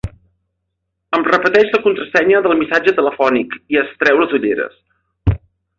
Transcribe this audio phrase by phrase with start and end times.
[1.17, 4.79] Em repeteix la contrasenya del missatge telefònic i es treu les ulleres.